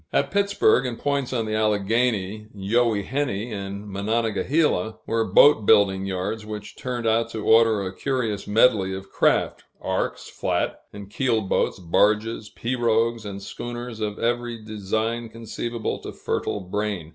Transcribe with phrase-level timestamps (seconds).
[0.11, 6.75] At Pittsburg, and points on the Alleghany, Youghiogheny, and Monongahela, were boat building yards which
[6.75, 12.49] turned out to order a curious medley of craft arks, flat and keel boats, barges,
[12.49, 17.09] pirogues, and schooners of every design conceivable to fertile brain.